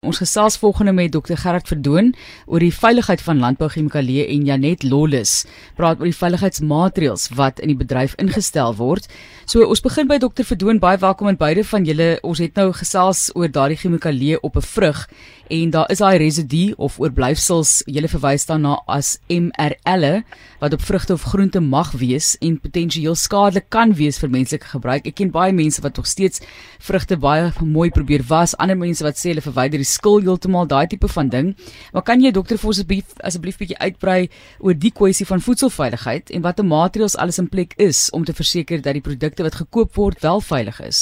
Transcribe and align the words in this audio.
Ons 0.00 0.16
gesels 0.16 0.54
volgende 0.56 0.94
met 0.96 1.12
Dr 1.12 1.36
Gerard 1.36 1.66
Verdoon 1.68 2.14
oor 2.46 2.62
die 2.64 2.72
veiligheid 2.72 3.20
van 3.20 3.42
landbouchemikalieë 3.42 4.22
en 4.32 4.46
Janet 4.48 4.86
Lollis 4.88 5.42
praat 5.76 6.00
oor 6.00 6.08
die 6.08 6.16
veiligheidsmaatreëls 6.16 7.26
wat 7.36 7.60
in 7.60 7.68
die 7.68 7.76
bedryf 7.76 8.14
ingestel 8.16 8.72
word. 8.78 9.10
So 9.44 9.66
ons 9.68 9.84
begin 9.84 10.08
by 10.08 10.16
Dr 10.22 10.46
Verdoon, 10.48 10.80
baie 10.80 10.96
welkom 11.02 11.28
aan 11.28 11.36
beide 11.36 11.66
van 11.68 11.84
julle. 11.84 12.14
Ons 12.24 12.40
het 12.40 12.56
nou 12.56 12.70
gesels 12.78 13.26
oor 13.36 13.52
daardie 13.52 13.76
chemikalieë 13.76 14.40
op 14.40 14.56
'n 14.56 14.64
vrug 14.70 15.04
en 15.50 15.70
daar 15.70 15.90
is 15.90 15.98
daai 15.98 16.16
residu 16.16 16.72
of 16.78 16.98
oorblyfsels, 16.98 17.82
julle 17.86 18.08
verwys 18.08 18.46
daarna 18.46 18.80
as 18.86 19.18
MRL'e 19.28 20.22
wat 20.60 20.72
op 20.72 20.80
vrugte 20.80 21.12
of 21.12 21.22
groente 21.22 21.60
mag 21.60 21.92
wees 21.92 22.36
en 22.40 22.60
potensieel 22.60 23.14
skadelik 23.14 23.68
kan 23.68 23.92
wees 23.92 24.18
vir 24.18 24.30
menslike 24.30 24.64
gebruik. 24.64 25.06
Ek 25.06 25.14
ken 25.14 25.30
baie 25.30 25.52
mense 25.52 25.82
wat 25.82 25.96
nog 25.96 26.06
steeds 26.06 26.40
vrugte 26.78 27.16
baie 27.16 27.52
mooi 27.60 27.90
probeer 27.90 28.22
was, 28.28 28.56
ander 28.56 28.76
mense 28.76 29.04
wat 29.04 29.18
sê 29.18 29.28
hulle 29.28 29.40
verwyder 29.40 29.78
skil 29.90 30.20
heeltemal 30.24 30.68
daai 30.70 30.86
tipe 30.86 31.08
van 31.12 31.28
ding. 31.28 31.52
Maar 31.92 32.06
kan 32.06 32.22
jy 32.22 32.32
dokter 32.36 32.58
vir 32.60 32.72
ons 32.72 32.80
asseblief 32.80 33.14
asseblief 33.26 33.58
bietjie 33.60 33.78
uitbrei 33.78 34.28
oor 34.58 34.74
die 34.74 34.92
kwessie 34.94 35.26
van 35.26 35.44
voedselveiligheid 35.44 36.30
en 36.30 36.44
watter 36.46 36.64
maatreëls 36.64 37.18
alles 37.18 37.40
in 37.42 37.48
plek 37.48 37.74
is 37.76 38.08
om 38.16 38.24
te 38.24 38.36
verseker 38.36 38.82
dat 38.82 38.98
die 38.98 39.06
produkte 39.08 39.46
wat 39.46 39.60
gekoop 39.62 39.96
word 39.98 40.22
wel 40.22 40.40
veilig 40.40 40.80
is? 40.86 41.00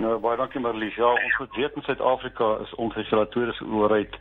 Nou 0.00 0.18
baie 0.22 0.36
dankie 0.40 0.60
Marlies. 0.60 0.96
Ja, 0.96 1.10
ons 1.12 1.38
moet 1.38 1.56
weet 1.60 1.76
in 1.76 1.82
Suid-Afrika 1.82 2.54
is 2.64 2.74
ons 2.74 2.94
regulatoriese 2.96 3.64
owerheid 3.64 4.14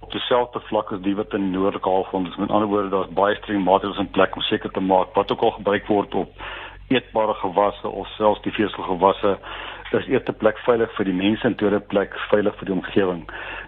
op 0.00 0.12
dieselfde 0.12 0.60
vlak 0.68 0.92
as 0.92 1.02
die 1.04 1.14
wat 1.18 1.34
in 1.34 1.50
Noordelike 1.50 1.88
Halfrond 1.88 2.28
is. 2.28 2.36
Met 2.36 2.50
ander 2.50 2.68
woorde, 2.68 2.90
daar's 2.94 3.12
baie 3.14 3.36
streng 3.40 3.64
maatreëls 3.64 4.00
in 4.02 4.10
plek 4.10 4.36
om 4.36 4.42
seker 4.48 4.70
te 4.70 4.80
maak 4.80 5.14
wat 5.14 5.32
ook 5.32 5.42
al 5.42 5.58
gebruik 5.58 5.86
word 5.86 6.14
op 6.14 6.42
eetbare 6.88 7.34
gewasse 7.34 7.88
of 7.88 8.08
selfs 8.14 8.42
die 8.42 8.54
veselgewasse 8.54 9.36
is 9.92 10.06
eerste 10.06 10.32
plek 10.32 10.58
veilig 10.58 10.90
vir 10.96 11.04
die 11.04 11.14
mense 11.14 11.46
en 11.46 11.54
tweede 11.54 11.80
plek 11.80 12.14
veilig 12.30 12.56
vir 12.58 12.66
die 12.66 12.74
omgewing. 12.74 13.22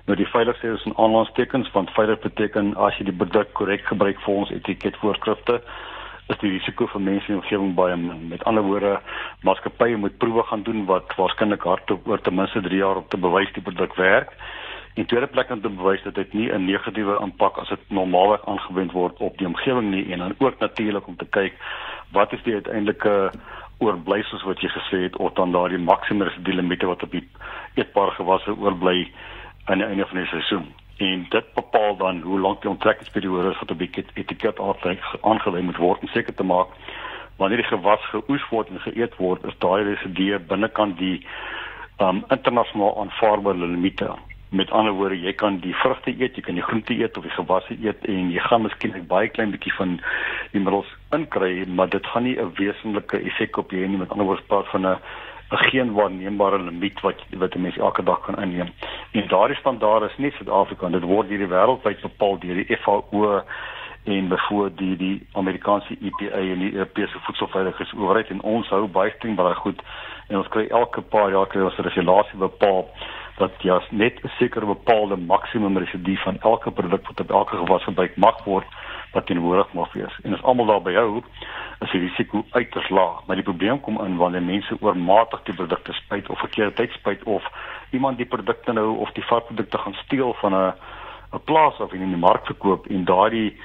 Nou 0.07 0.17
die 0.17 0.27
veiligheid 0.33 0.79
is 0.79 0.87
'n 0.87 0.97
aanlandstekens 0.97 1.71
want 1.73 1.91
veilig 1.91 2.19
beteken 2.21 2.77
as 2.77 2.99
jy 2.99 3.05
die 3.05 3.19
produk 3.21 3.53
korrek 3.53 3.85
gebruik 3.87 4.21
volgens 4.21 4.51
etiketvoorskrifte 4.51 5.61
is 6.29 6.39
die 6.39 6.51
risiko 6.51 6.87
vir 6.87 7.01
mense 7.01 7.29
en 7.33 7.41
omgewing 7.41 7.75
baie 7.75 7.97
min. 7.97 8.29
Met 8.29 8.45
ander 8.45 8.63
woorde, 8.63 9.01
maatskappye 9.43 9.97
moet 9.97 10.19
proewe 10.19 10.43
gaan 10.43 10.63
doen 10.63 10.85
wat 10.87 11.15
waarskynlik 11.17 11.63
hardop 11.63 12.09
oor 12.09 12.21
ten 12.21 12.35
minste 12.35 12.61
3 12.61 12.77
jaar 12.77 12.97
om 12.97 13.09
te 13.09 13.17
bewys 13.17 13.53
die 13.53 13.63
produk 13.63 13.95
werk. 13.97 14.35
In 14.95 15.07
tweede 15.07 15.27
plek 15.27 15.51
om 15.51 15.61
te 15.61 15.69
bewys 15.69 16.03
dat 16.03 16.15
dit 16.15 16.33
nie 16.33 16.51
'n 16.53 16.65
negatiewe 16.65 17.19
impak 17.23 17.59
as 17.59 17.69
dit 17.69 17.91
normaalweg 17.91 18.45
aangewend 18.47 18.93
word 18.93 19.21
op 19.21 19.39
die 19.39 19.47
omgewing 19.47 19.91
nie 19.91 20.13
en 20.13 20.19
dan 20.19 20.35
ook 20.39 20.59
natuurlik 20.59 21.07
om 21.07 21.17
te 21.17 21.27
kyk 21.31 21.55
wat 22.13 22.33
is 22.33 22.43
die 22.43 22.55
uiteindelike 22.55 23.31
oorblyfsels 23.79 24.45
wat 24.49 24.61
jy 24.63 24.71
gesê 24.75 25.03
het 25.07 25.17
of 25.17 25.33
dan 25.39 25.53
daardie 25.55 25.79
maksimum 25.79 26.27
residu 26.29 26.53
limite 26.53 26.87
wat 26.87 27.03
op 27.03 27.13
die 27.15 27.25
eetbare 27.75 28.15
gewasse 28.19 28.55
oorbly 28.57 29.11
aan 29.65 29.83
die 29.83 29.87
einde 29.87 30.07
van 30.07 30.23
die 30.23 30.31
seisoen. 30.33 30.67
En 30.99 31.27
dit 31.31 31.53
bepaal 31.55 31.97
dan 31.97 32.21
hoe 32.21 32.41
lank 32.41 32.63
die 32.63 32.71
onttrekkingsperiode 32.71 33.51
is 33.51 33.61
wat 33.61 33.71
op 33.71 33.79
die 33.79 34.05
etiket 34.15 34.59
aangewys 34.61 35.67
moet 35.71 35.77
word 35.77 36.03
om 36.03 36.11
seker 36.15 36.35
te 36.35 36.47
maak 36.47 36.75
wanneer 37.39 37.63
die 37.63 37.71
gewas 37.71 38.03
geoes 38.11 38.45
word 38.51 38.71
en 38.73 38.81
geëet 38.83 39.15
word, 39.23 39.45
is 39.47 39.59
daai 39.63 39.85
residu 39.87 40.39
binnekant 40.51 40.99
die 40.99 41.21
um 42.03 42.25
internasionaal 42.35 42.99
aanvaarbare 43.03 43.67
limite. 43.67 44.11
Met 44.51 44.71
ander 44.71 44.93
woorde, 44.93 45.21
jy 45.21 45.33
kan 45.37 45.59
die 45.61 45.75
vrugte 45.75 46.11
eet, 46.11 46.37
jy 46.37 46.43
kan 46.43 46.57
die 46.57 46.65
groente 46.65 46.95
eet 46.97 47.17
of 47.17 47.27
die 47.27 47.35
gewasse 47.35 47.77
eet 47.85 48.05
en 48.09 48.31
jy 48.33 48.41
gaan 48.41 48.63
miskien 48.63 48.95
'n 48.97 49.07
baie 49.07 49.29
klein 49.29 49.51
bietjie 49.51 49.75
van 49.77 50.01
die 50.53 50.61
middels 50.61 50.89
inkry, 51.13 51.67
maar 51.69 51.89
dit 51.89 52.07
gaan 52.07 52.23
nie 52.23 52.39
'n 52.41 52.53
wesenlike 52.57 53.21
effek 53.21 53.57
op 53.57 53.71
jou 53.71 53.83
hê 53.83 53.89
nie. 53.89 53.99
Met 53.99 54.11
ander 54.11 54.27
woorde, 54.27 54.43
praat 54.43 54.69
van 54.69 54.87
'n 54.87 54.97
'n 55.51 55.65
geen 55.71 55.93
waarneembare 55.93 56.59
limiet 56.59 57.01
wat 57.01 57.21
wat 57.31 57.55
'n 57.55 57.61
mens 57.61 57.77
elke 57.77 58.03
dag 58.03 58.21
kan 58.21 58.43
inneem. 58.43 58.73
En 59.13 59.29
daardie 59.29 59.57
standaarde 59.57 60.07
is 60.07 60.17
nie 60.17 60.31
Suid-Afrika, 60.31 60.89
dit 60.89 61.03
word 61.03 61.29
hierdie 61.29 61.49
wêreldwyd 61.49 62.01
bepaal 62.01 62.39
deur 62.39 62.55
die 62.55 62.77
FAO 62.77 63.43
en 64.05 64.29
bevoor 64.29 64.71
die 64.75 64.97
die 64.97 65.27
Amerikaanse 65.33 65.97
EPA 66.01 66.37
en 66.37 66.59
die 66.59 66.73
Europese 66.73 67.19
voedselveiligheidsowerheid 67.19 68.31
en 68.33 68.43
ons 68.43 68.69
hou 68.69 68.87
baie 68.89 69.13
streng 69.17 69.37
baie 69.37 69.55
goed 69.55 69.83
en 70.29 70.41
ons 70.41 70.49
kry 70.55 70.67
elke 70.81 71.03
paar 71.15 71.31
jaar 71.35 71.49
kry 71.53 71.63
ons 71.63 71.79
'n 71.79 71.89
regulasie 71.89 72.39
bepaal 72.39 72.87
dat 73.39 73.63
jy 73.63 73.79
net 73.91 74.21
'n 74.25 74.31
sekere 74.39 74.67
bepaalde 74.67 75.17
maksimum 75.17 75.79
residu 75.79 76.17
van 76.17 76.37
elke 76.41 76.71
produk 76.71 77.07
wat 77.07 77.21
op 77.21 77.31
elke 77.31 77.57
gewas 77.57 77.85
gebruik 77.85 78.17
mag 78.17 78.45
word 78.45 78.67
wat 79.13 79.27
teenwoordig 79.27 79.73
mag 79.73 79.93
wees. 79.93 80.19
En 80.23 80.35
as 80.35 80.43
almal 80.43 80.67
daarby 80.67 80.95
hou, 80.95 81.23
is 81.81 81.91
die 81.91 82.01
risiko 82.01 82.45
uiters 82.51 82.89
laag. 82.89 83.27
Maar 83.27 83.37
die 83.37 83.45
probleem 83.45 83.81
kom 83.81 84.01
in 84.05 84.17
wanneer 84.17 84.43
mense 84.43 84.77
oormatig 84.81 85.43
die 85.43 85.55
produkte 85.55 85.93
spuit 85.93 86.29
of 86.29 86.39
verkeerde 86.39 86.73
tyd 86.73 86.93
spuit 86.93 87.23
of 87.23 87.45
iemand 87.91 88.17
die 88.17 88.27
produkte 88.27 88.73
nou 88.73 88.97
of 88.97 89.13
die 89.13 89.25
varkprodukte 89.25 89.79
gaan 89.79 89.95
steel 89.95 90.35
van 90.41 90.55
'n 90.55 90.73
'n 91.33 91.45
plaas 91.45 91.81
of 91.81 91.93
in 91.93 92.09
die 92.09 92.17
mark 92.17 92.47
verkoop 92.47 92.87
en 92.87 93.05
daardie 93.05 93.57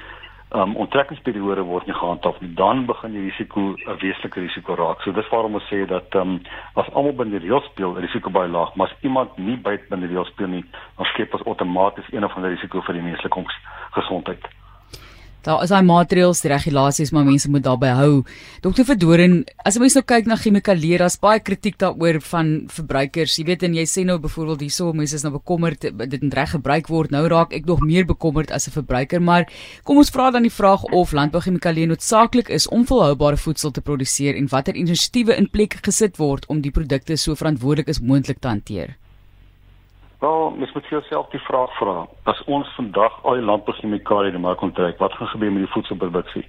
um, 0.53 0.75
onttrekkingsperiode 0.75 1.65
word 1.67 1.85
nie 1.89 1.95
gehandhaaf 1.97 2.39
nie, 2.41 2.53
dan 2.59 2.85
begin 2.85 3.15
die 3.15 3.25
risiko 3.29 3.59
'n 3.73 3.99
wesenlike 4.01 4.39
risiko 4.39 4.75
raak. 4.75 5.01
So 5.01 5.11
dis 5.11 5.29
waarom 5.29 5.55
ons 5.55 5.69
sê 5.71 5.85
dat 5.85 6.15
ehm 6.15 6.21
um, 6.21 6.41
as 6.75 6.89
almal 6.93 7.13
binne 7.13 7.39
die 7.39 7.47
reël 7.47 7.61
speel, 7.61 7.95
risiko 7.99 8.29
baie 8.29 8.49
laag, 8.49 8.75
maar 8.75 8.87
as 8.87 8.97
iemand 9.01 9.37
nie 9.37 9.57
buite 9.57 9.89
binne 9.89 10.07
die 10.07 10.15
reël 10.15 10.25
speel 10.25 10.47
nie, 10.47 10.65
dan 10.97 11.05
skep 11.05 11.33
ons 11.33 11.45
outomaties 11.45 12.11
een 12.11 12.25
of 12.25 12.35
ander 12.35 12.49
risiko 12.49 12.81
vir 12.81 12.93
die 12.93 13.07
menslike 13.09 13.45
gesondheid. 13.91 14.62
Daar 15.43 15.59
is 15.65 15.73
daai 15.73 15.83
maatreëls, 15.83 16.39
die 16.39 16.49
regulasies, 16.53 17.09
maar 17.11 17.25
mense 17.27 17.49
moet 17.51 17.65
daarby 17.65 17.89
hou. 17.97 18.21
Dokter 18.63 18.85
Verdoren, 18.87 19.41
as 19.67 19.75
jy 19.75 19.81
mens 19.83 19.97
nou 19.97 20.03
kyk 20.07 20.29
na 20.31 20.37
chemikalieë, 20.39 21.01
daar's 21.01 21.17
baie 21.19 21.41
kritiek 21.43 21.75
daaroor 21.83 22.21
van 22.29 22.53
verbruikers. 22.71 23.35
Jy 23.41 23.43
weet 23.49 23.65
en 23.67 23.75
jy 23.75 23.83
sê 23.91 24.05
nou 24.07 24.15
byvoorbeeld 24.23 24.63
hierso 24.63 24.95
mense 24.95 25.19
is 25.19 25.27
nou 25.27 25.33
bekommerd 25.35 25.83
dit 25.83 26.23
moet 26.23 26.39
reg 26.39 26.55
gebruik 26.55 26.87
word. 26.87 27.11
Nou 27.11 27.25
raak 27.27 27.51
ek 27.59 27.67
nog 27.67 27.83
meer 27.83 28.07
bekommerd 28.07 28.55
as 28.55 28.69
'n 28.69 28.75
verbruiker, 28.79 29.19
maar 29.19 29.51
kom 29.83 29.97
ons 29.97 30.13
vra 30.15 30.31
dan 30.31 30.47
die 30.47 30.57
vraag 30.59 30.83
of 30.95 31.11
landbouchemikalieë 31.11 31.91
noodsaaklik 31.91 32.47
is 32.49 32.67
om 32.67 32.87
volhoubare 32.87 33.37
voedsel 33.37 33.71
te 33.71 33.81
produseer 33.81 34.35
en 34.35 34.47
watter 34.47 34.75
inisiatiewe 34.75 35.35
in 35.35 35.49
plek 35.49 35.79
gesit 35.83 36.17
word 36.17 36.47
om 36.47 36.61
die 36.61 36.71
produkte 36.71 37.17
so 37.17 37.35
verantwoordelik 37.35 37.89
as 37.89 37.99
moontlik 37.99 38.39
te 38.39 38.47
hanteer. 38.47 39.02
Wel, 40.23 40.53
mens 40.57 40.72
moet 40.72 40.85
jouself 40.85 41.28
die 41.29 41.39
vraag 41.39 41.78
vra: 41.78 42.07
as 42.23 42.44
ons 42.44 42.67
vandag 42.75 43.16
al 43.23 43.34
die 43.39 43.44
landbouchemikalieë 43.44 44.31
in 44.31 44.38
die 44.38 44.44
mark 44.44 44.61
onttrek, 44.63 44.95
wat 45.03 45.16
gaan 45.19 45.28
gebeur 45.28 45.51
met 45.51 45.66
die 45.66 45.72
voedselproduksie? 45.73 46.44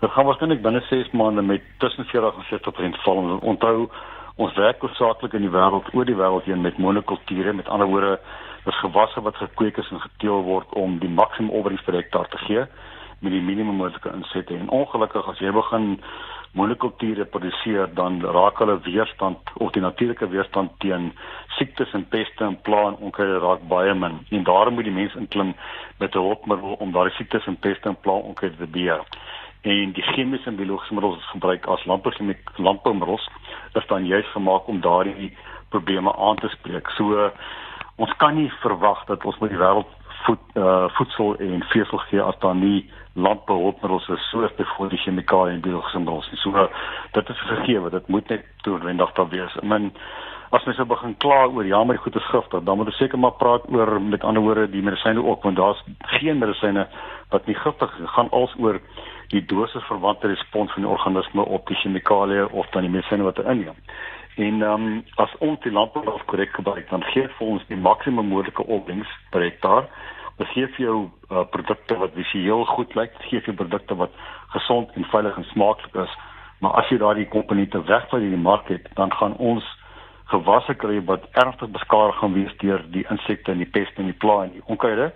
Dit 0.00 0.10
gaan 0.14 0.24
waarskynlik 0.24 0.62
binne 0.64 0.80
6 0.88 1.10
maande 1.12 1.42
met 1.42 1.66
tussen 1.84 2.08
40 2.08 2.38
en 2.40 2.46
50% 2.52 3.02
val. 3.02 3.20
Onthou, 3.52 3.90
ons 4.36 4.56
werk 4.56 4.80
hoofsaaklik 4.80 5.36
in 5.36 5.44
die 5.44 5.52
wêreld 5.52 5.90
oor 5.92 6.08
die 6.08 6.16
wêreld 6.16 6.48
heen 6.48 6.64
met 6.64 6.80
monokulture, 6.80 7.52
met 7.52 7.68
ander 7.68 7.92
woorde, 7.92 8.14
dis 8.64 8.80
gewasse 8.86 9.20
wat 9.28 9.36
gekweek 9.36 9.76
is 9.84 9.90
en 9.92 10.00
geteel 10.06 10.40
word 10.48 10.72
om 10.72 10.96
die 11.04 11.12
maksimum 11.20 11.52
opbrengs 11.60 11.84
per 11.84 12.00
hektaar 12.00 12.32
te 12.32 12.40
gee 12.46 12.64
met 13.20 13.32
die 13.36 13.44
minimum 13.44 13.76
moontlike 13.82 14.16
insette. 14.16 14.56
En 14.56 14.72
ongelukkig 14.80 15.28
as 15.28 15.44
jy 15.44 15.52
begin 15.52 15.98
monokulture 16.54 17.24
produseer 17.24 17.88
dan 17.94 18.20
raak 18.22 18.58
hulle 18.62 18.78
weerstand 18.86 19.50
of 19.58 19.72
die 19.74 19.82
natuurlike 19.82 20.28
weerstand 20.30 20.70
teen 20.78 21.10
siektes 21.56 21.92
en 21.98 22.06
peste 22.08 22.44
en 22.46 22.56
pla 22.62 22.84
en 22.90 23.00
onkruide 23.08 23.40
raak 23.42 23.64
baie 23.68 23.94
min. 23.94 24.20
En 24.30 24.44
daarom 24.46 24.74
moet 24.74 24.86
die 24.86 24.94
mens 24.94 25.14
inklim 25.18 25.54
met 25.98 26.14
'n 26.14 26.18
hulpmiddel 26.28 26.76
om 26.78 26.92
daardie 26.92 27.16
siektes 27.16 27.46
en 27.46 27.56
peste 27.56 27.88
en 27.88 28.00
pla 28.00 28.12
onkruide 28.12 28.56
te 28.56 28.66
beheer. 28.66 29.02
En 29.62 29.92
die 29.92 30.02
chemiese 30.02 30.46
en 30.46 30.56
biologiese 30.56 30.94
middels 30.94 31.16
wat 31.16 31.32
gebruik 31.32 31.66
as 31.66 31.84
landboumiddels 32.56 33.28
is 33.72 33.86
dan 33.86 34.06
juist 34.06 34.28
gemaak 34.28 34.66
om 34.66 34.80
daardie 34.80 35.36
probleme 35.68 36.16
aan 36.16 36.36
te 36.36 36.48
spreek. 36.48 36.88
So 36.88 37.30
ons 37.96 38.16
kan 38.16 38.34
nie 38.34 38.52
verwag 38.60 39.04
dat 39.04 39.24
ons 39.24 39.38
met 39.38 39.50
die 39.50 39.58
wêreld 39.58 39.90
voed, 40.26 40.44
uh, 40.56 40.84
voedsel 40.96 41.36
en 41.36 41.64
vesel 41.72 41.98
gee 42.08 42.22
as 42.22 42.38
daar 42.42 42.56
nie 42.56 42.84
landbouhulpmiddels 43.14 44.08
is 44.08 44.28
soos 44.30 44.54
byvoorbeeld 44.58 44.96
die 44.96 45.04
chemikalieë 45.04 45.54
en 45.54 45.64
biologiese 45.64 45.98
middels. 46.02 46.30
So 46.42 46.68
dit 47.12 47.28
is 47.28 47.42
vergewe, 47.48 47.90
dit 47.90 48.08
moet 48.08 48.28
net 48.28 48.46
toewendig 48.66 49.12
daar 49.18 49.28
wees. 49.28 49.58
I 49.62 49.66
mean 49.66 49.92
as 50.54 50.64
mens 50.66 50.78
nou 50.78 50.86
begin 50.86 51.16
kla 51.18 51.44
oor 51.46 51.66
ja, 51.66 51.80
maar 51.84 51.96
die 51.96 52.02
goed 52.04 52.16
is 52.16 52.30
giftig, 52.30 52.62
dan 52.62 52.78
moet 52.78 52.90
ons 52.92 52.98
seker 53.02 53.18
maar 53.18 53.34
praat 53.40 53.66
oor 53.74 54.00
met 54.02 54.24
ander 54.24 54.42
woorde 54.42 54.68
die 54.70 54.82
medisyne 54.82 55.22
ook 55.22 55.42
want 55.42 55.56
daar's 55.58 55.82
geen 56.18 56.38
medisyne 56.38 56.86
wat 57.30 57.46
nie 57.46 57.56
giftig 57.58 57.98
is. 57.98 58.10
Gaan 58.14 58.30
als 58.30 58.54
oor 58.58 58.78
die 59.32 59.42
dosis 59.50 59.86
verwante 59.88 60.30
respons 60.30 60.72
van 60.72 60.86
die 60.86 60.90
organisme 60.90 61.44
op 61.44 61.66
die 61.66 61.78
chemikalieë 61.82 62.50
of 62.52 62.68
dan 62.70 62.86
die 62.86 62.92
medisyne 62.92 63.26
wat 63.26 63.40
hy 63.40 63.50
inneem. 63.50 63.80
En 64.36 64.62
ehm 64.62 64.86
um, 64.86 65.04
as 65.16 65.30
ons 65.38 65.60
die 65.60 65.72
landbou 65.72 66.18
korrek 66.26 66.54
gebruik, 66.54 66.90
dan 66.90 67.04
gee 67.12 67.28
vir 67.38 67.46
ons 67.46 67.62
die 67.68 67.76
maksimum 67.76 68.28
moontlike 68.28 68.66
opbrengs 68.66 69.08
per 69.30 69.42
hektaar 69.42 69.88
Dit 70.36 70.50
gee 70.50 70.66
vir 70.66 70.82
jou 70.82 70.96
uh, 71.30 71.44
produkte 71.50 71.94
wat 72.00 72.14
visueel 72.18 72.64
goed 72.66 72.94
lyk, 72.98 73.14
gee 73.30 73.42
vir 73.46 73.54
produkte 73.54 73.94
wat 73.94 74.14
gesond 74.54 74.90
en 74.98 75.06
veilig 75.12 75.36
en 75.38 75.46
smaaklik 75.52 75.94
is. 76.02 76.16
Maar 76.58 76.80
as 76.80 76.90
jy 76.90 76.98
daardie 76.98 77.28
komponente 77.30 77.78
wegvat 77.86 78.22
uit 78.22 78.34
die 78.34 78.46
mark 78.46 78.70
het, 78.72 78.88
dan 78.98 79.14
gaan 79.14 79.36
ons 79.38 79.66
gewasse 80.32 80.74
kry 80.80 80.98
wat 81.06 81.28
ernstig 81.38 81.70
beskadig 81.70 82.18
gaan 82.18 82.34
wees 82.34 82.54
deur 82.62 82.82
die 82.90 83.04
insekte 83.12 83.52
en 83.52 83.60
die 83.62 83.70
peste 83.76 84.02
en 84.02 84.10
die 84.10 84.18
pla 84.24 84.40
en 84.46 84.54
die 84.56 84.64
onkruide. 84.72 85.12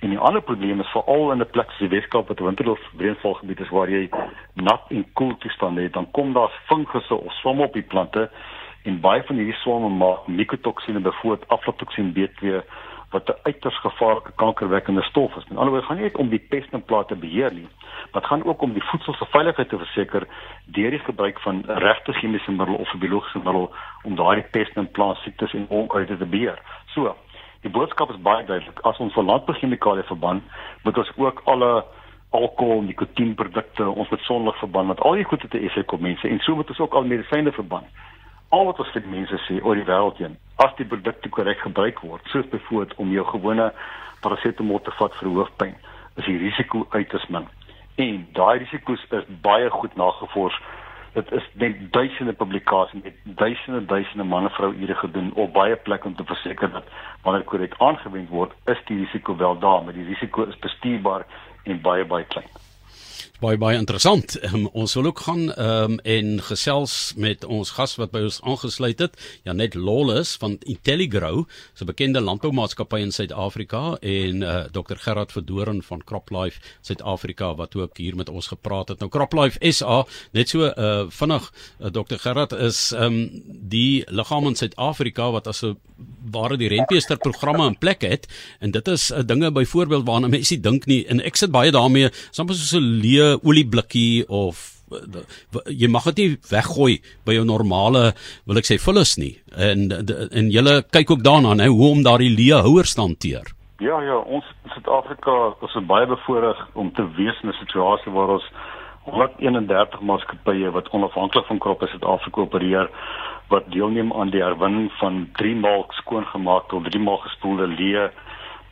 En 0.00 0.14
die 0.14 0.20
ander 0.30 0.40
probleem 0.40 0.80
is 0.80 0.92
veral 0.94 1.32
in 1.34 1.44
'n 1.44 1.50
plek 1.52 1.68
soos 1.70 1.90
die 1.90 1.92
Weskaap 1.96 2.28
wat 2.28 2.40
winterlof 2.40 2.80
reënvalgebied 2.96 3.60
is 3.60 3.74
waar 3.76 3.90
jy 3.90 4.08
nat 4.54 4.88
en 4.88 5.04
koel 5.12 5.36
toestande 5.36 5.82
het, 5.82 5.92
dan 5.92 6.10
kom 6.10 6.32
daar 6.32 6.52
fungusse 6.68 7.14
of 7.14 7.32
swamme 7.32 7.64
op 7.64 7.72
die 7.72 7.88
plante 7.92 8.30
en 8.82 9.00
baie 9.00 9.22
van 9.22 9.36
hierdie 9.36 9.58
swamme 9.60 9.88
maak 9.88 10.26
mikotoksine, 10.26 11.00
byvoorbeeld 11.00 11.48
aflatoksien 11.48 12.12
B2 12.16 12.62
wat 13.12 13.28
'n 13.28 13.38
uiters 13.42 13.78
gevaarlike 13.80 14.32
kankerwekkende 14.34 15.02
stof 15.02 15.36
is. 15.36 15.44
Met 15.48 15.58
ander 15.58 15.70
woorde 15.70 15.86
gaan 15.86 15.96
nie 15.96 16.04
net 16.04 16.16
om 16.16 16.28
die 16.28 16.46
pest 16.48 16.72
en 16.72 16.84
plaag 16.84 17.06
te 17.06 17.16
beheer 17.16 17.52
nie, 17.52 17.68
maar 18.10 18.20
dit 18.20 18.30
gaan 18.30 18.44
ook 18.44 18.62
om 18.62 18.72
die 18.72 18.84
voedselveiligheid 18.84 19.68
te 19.68 19.78
verseker 19.78 20.26
deur 20.64 20.90
die 20.90 20.98
gebruik 20.98 21.40
van 21.40 21.62
regte 21.66 22.12
chemiese 22.12 22.50
middel 22.50 22.74
of 22.74 22.94
biologiese 22.98 23.38
middel 23.38 23.74
om 24.02 24.14
daardie 24.14 24.48
pest 24.50 24.76
en 24.76 24.90
plaag 24.90 25.16
siektes 25.16 25.52
en 25.52 25.66
onkruide 25.68 26.16
te 26.16 26.26
beheer. 26.26 26.58
So, 26.86 27.16
die 27.60 27.70
boodskap 27.70 28.10
is 28.10 28.22
baie 28.22 28.44
duidelik. 28.44 28.80
As 28.80 28.98
ons 28.98 29.12
vir 29.12 29.24
landbouchemikalie 29.24 30.02
verbân, 30.02 30.42
moet 30.82 30.98
ons 30.98 31.12
ook 31.16 31.42
alle 31.44 31.84
alkohol, 32.30 32.80
nikotienprodukte, 32.82 33.88
ons 33.88 34.08
moet 34.08 34.20
sonlig 34.20 34.58
verbân 34.58 34.86
want 34.86 35.00
al 35.00 35.12
die 35.12 35.24
goede 35.24 35.48
te 35.48 35.58
effek 35.58 35.92
op 35.92 36.00
mense 36.00 36.28
en 36.28 36.38
so 36.40 36.54
moet 36.54 36.68
ons 36.68 36.80
ook 36.80 36.94
al 36.94 37.04
medisyne 37.04 37.52
verbân 37.52 37.84
al 38.52 38.68
wat 38.68 38.80
ons 38.84 38.92
vir 38.94 39.08
mense 39.08 39.38
sê 39.46 39.58
oor 39.64 39.78
die 39.78 39.86
wêreld 39.88 40.18
heen, 40.20 40.36
as 40.64 40.74
die 40.78 40.86
produkte 40.88 41.30
korrek 41.32 41.62
gebruik 41.64 42.02
word, 42.04 42.26
soos 42.32 42.48
byvoorbeeld 42.52 42.94
om 43.00 43.12
jou 43.14 43.24
gewone 43.30 43.70
parasetamol 44.24 44.82
te 44.84 44.92
vat 44.98 45.16
vir 45.20 45.30
hoofpyn, 45.36 45.74
is 46.20 46.28
die 46.28 46.38
risiko 46.42 46.84
uiters 46.92 47.24
min. 47.32 47.48
En 48.02 48.22
daai 48.36 48.60
risiko's 48.62 49.04
is 49.18 49.30
baie 49.44 49.70
goed 49.72 49.96
nagevors. 50.00 50.58
Dit 51.16 51.32
is 51.36 51.46
net 51.60 51.80
duisende 51.92 52.32
publikasies 52.36 53.04
met 53.04 53.16
duisende 53.40 53.82
duisende 53.88 54.24
manne 54.24 54.52
vrou 54.56 54.72
ure 54.72 54.96
gedoen 55.00 55.32
op 55.36 55.52
baie 55.56 55.76
plekke 55.76 56.08
om 56.08 56.16
te 56.16 56.28
verseker 56.28 56.72
dat 56.76 56.92
wanneer 57.24 57.48
korrek 57.48 57.76
aangewend 57.78 58.32
word, 58.32 58.52
is 58.72 58.84
die 58.88 59.00
risiko 59.04 59.36
wel 59.36 59.58
daar, 59.64 59.80
maar 59.84 59.96
die 59.96 60.08
risiko 60.08 60.48
is 60.48 60.60
bestuurbaar 60.64 61.26
en 61.64 61.80
baie 61.84 62.04
baie 62.04 62.28
klein 62.32 62.52
baie 63.42 63.58
baie 63.58 63.78
interessant. 63.78 64.36
Um, 64.52 64.68
ons 64.78 64.92
wil 64.94 65.08
ook 65.10 65.20
gaan 65.26 65.48
ehm 65.50 65.96
um, 65.96 65.98
en 66.06 66.28
gesels 66.46 67.12
met 67.16 67.44
ons 67.44 67.70
gas 67.74 67.94
wat 67.98 68.12
by 68.14 68.22
ons 68.26 68.38
aangesluit 68.46 69.00
het, 69.02 69.16
Janet 69.46 69.74
Lawless 69.74 70.36
van 70.38 70.56
Intelligrow, 70.60 71.46
'n 71.80 71.86
bekende 71.86 72.20
landboumaatskappy 72.20 73.00
in 73.02 73.12
Suid-Afrika 73.12 73.96
en 74.00 74.42
uh, 74.42 74.64
Dr 74.70 74.96
Gerard 74.96 75.32
Verdoren 75.32 75.82
van 75.82 76.04
CropLife 76.04 76.60
Suid-Afrika 76.80 77.54
wat 77.54 77.76
ook 77.76 77.96
hier 77.96 78.16
met 78.16 78.28
ons 78.28 78.46
gepraat 78.46 78.88
het. 78.88 78.98
Nou 78.98 79.10
CropLife 79.10 79.72
SA, 79.72 80.04
net 80.32 80.48
so 80.48 80.70
uh, 80.76 81.04
vinnig 81.08 81.52
uh, 81.80 81.86
Dr 81.90 82.16
Gerard 82.16 82.52
is 82.52 82.92
ehm 82.92 83.04
um, 83.04 83.42
die 83.68 84.04
liggaam 84.06 84.46
in 84.46 84.54
Suid-Afrika 84.54 85.30
wat 85.30 85.46
as 85.46 85.62
'n 85.62 85.76
ware 86.30 86.56
die 86.56 86.68
rentmeester 86.68 87.16
programme 87.16 87.66
in 87.66 87.78
plek 87.78 88.02
het 88.02 88.28
en 88.60 88.70
dit 88.70 88.88
is 88.88 89.10
uh, 89.10 89.18
dinge 89.26 89.50
byvoorbeeld 89.52 90.06
waarna 90.06 90.28
mense 90.28 90.60
dink 90.60 90.86
nie 90.86 91.06
en 91.06 91.20
ek 91.20 91.36
sit 91.36 91.50
baie 91.50 91.70
daarmee 91.70 92.10
soms 92.30 92.68
so 92.68 92.78
'n 92.78 93.00
leë 93.32 93.40
olieblikkie 93.42 94.28
of 94.28 94.82
jy 95.66 95.88
mag 95.88 96.04
dit 96.12 96.18
nie 96.18 96.36
weggooi 96.50 97.00
by 97.24 97.36
jou 97.38 97.44
normale 97.48 98.12
wil 98.46 98.60
ek 98.60 98.68
sê 98.68 98.78
vullis 98.80 99.16
nie. 99.18 99.34
En 99.56 99.88
en 99.92 100.50
julle 100.52 100.82
kyk 100.92 101.10
ook 101.10 101.24
daarna 101.24 101.56
hè 101.62 101.68
hoe 101.68 101.90
om 101.90 102.02
daardie 102.04 102.32
leë 102.32 102.62
houers 102.66 102.94
te 102.94 103.00
hanteer. 103.00 103.52
Ja 103.80 104.00
ja 104.02 104.18
ons 104.18 104.44
in 104.64 104.70
Suid-Afrika 104.74 105.54
is 105.66 105.86
baie 105.86 106.06
bevoorreg 106.06 106.58
om 106.74 106.92
te 106.92 107.06
wees 107.16 107.40
in 107.42 107.48
'n 107.50 107.60
situasie 107.64 108.12
waar 108.12 108.36
ons 108.38 108.46
131 109.04 110.00
maatskappye 110.00 110.70
wat 110.70 110.90
onafhanklik 110.90 111.46
van 111.46 111.58
kroppe 111.58 111.86
Suid-Afrika 111.86 112.40
opereer 112.40 112.90
wat 113.48 113.70
deelneem 113.70 114.12
aan 114.12 114.30
die 114.30 114.42
herwinning 114.42 114.92
van 115.00 115.28
3 115.32 115.56
maal 115.56 115.84
skoongemaakte 115.88 116.76
of 116.76 116.82
3 116.82 117.02
maal 117.02 117.18
gespoelde 117.18 117.66
leë 117.66 118.10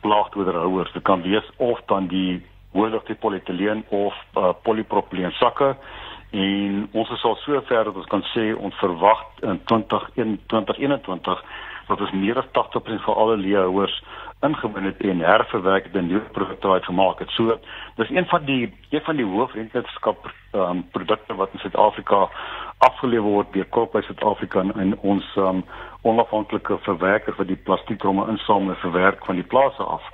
plaagdoderhouers. 0.01 0.93
Dit 0.93 1.03
kan 1.03 1.21
wees 1.21 1.49
of 1.57 1.79
dan 1.85 2.07
die 2.07 2.41
hoëdigte 2.71 3.15
polietyleen 3.19 3.83
of 3.89 4.15
uh, 4.37 4.51
polipropyleen 4.63 5.31
sakke 5.31 5.75
en 6.31 6.87
ons 6.91 7.09
is 7.11 7.23
al 7.27 7.35
so 7.43 7.61
ver 7.67 7.83
dat 7.83 7.95
ons 7.95 8.11
kan 8.13 8.23
sê 8.31 8.51
ons 8.55 8.75
verwag 8.79 9.25
in 9.43 9.59
2021 9.67 11.43
dat 11.87 12.01
ons 12.01 12.11
meer 12.15 12.37
as 12.39 12.47
80% 12.55 13.03
van 13.03 13.15
alle 13.15 13.37
leeuhouers 13.37 14.03
ingewin 14.41 14.83
het 14.83 14.97
en 14.97 15.19
herverwerk 15.19 15.83
het 15.83 15.95
en 15.95 16.07
nuwe 16.07 16.29
produkte 16.33 16.67
uitgemaak 16.67 17.19
het. 17.19 17.29
So 17.29 17.57
dis 17.95 18.09
een 18.09 18.25
van 18.25 18.45
die 18.45 18.73
een 18.89 19.01
van 19.01 19.15
die 19.15 19.25
hoofrenteskappe 19.25 20.31
um, 20.51 20.85
produkte 20.91 21.35
wat 21.35 21.49
in 21.53 21.59
Suid-Afrika 21.59 22.29
afgelewer 22.77 23.29
word 23.29 23.53
deur 23.53 23.67
Koop 23.69 23.91
by 23.91 24.01
Suid-Afrika 24.01 24.63
en 24.75 24.97
ons 25.01 25.27
um, 25.35 25.63
onafhanklike 26.01 26.79
verwerker 26.87 27.35
vir 27.37 27.51
die 27.51 27.59
plastiekromme 27.67 28.27
insamel 28.33 28.73
en 28.73 28.83
verwerk 28.85 29.25
van 29.25 29.37
die 29.37 29.49
plase 29.53 29.83
af. 29.83 30.09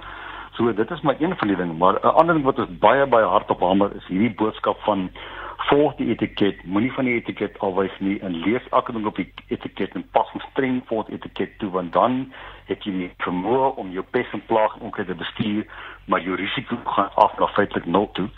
So 0.57 0.74
dit 0.74 0.92
is 0.92 1.01
maar 1.01 1.15
een 1.19 1.38
van 1.38 1.48
die 1.48 1.57
dinge, 1.57 1.74
maar 1.74 1.94
'n 1.94 2.18
ander 2.19 2.36
ding 2.36 2.45
wat 2.45 2.59
ons 2.59 2.77
baie 2.77 3.06
baie 3.06 3.25
hard 3.25 3.50
op 3.50 3.59
hamer 3.59 3.95
is 3.95 4.07
hierdie 4.07 4.33
boodskap 4.36 4.80
van 4.80 5.09
volg 5.57 5.95
die 5.95 6.09
etiket, 6.09 6.63
moenie 6.63 6.94
van 6.94 7.06
die 7.06 7.13
etiket 7.13 7.59
alwys 7.59 8.00
nie 8.00 8.19
en 8.19 8.39
lees 8.45 8.69
elke 8.69 8.92
ding 8.92 9.06
op 9.06 9.15
die 9.15 9.33
etiket 9.48 9.95
en 9.95 10.06
pas 10.12 10.30
streng 10.50 10.81
voor 10.86 11.06
die 11.06 11.15
etiket 11.15 11.59
toe 11.59 11.69
want 11.69 11.94
dan 11.94 12.33
het 12.65 12.83
jy 12.83 12.92
die 12.92 13.12
vermoë 13.18 13.75
om 13.75 13.92
jou 13.92 14.06
pes 14.12 14.31
en 14.31 14.44
plaag 14.45 14.81
ook 14.81 14.95
te 14.95 15.15
bestuur, 15.15 15.65
maar 16.06 16.21
jou 16.21 16.36
risiko 16.36 16.75
gaan 16.86 17.09
af 17.15 17.38
na 17.39 17.48
feitelik 17.48 17.86
nul 17.86 18.12
toe. 18.12 18.30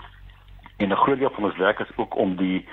En 0.77 0.89
'n 0.89 0.95
groot 0.95 1.19
deel 1.19 1.31
van 1.35 1.43
ons 1.43 1.57
werk 1.57 1.79
is 1.79 1.97
ook 1.97 2.15
om 2.15 2.35
die 2.35 2.65